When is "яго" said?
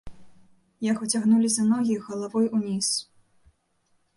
0.91-1.03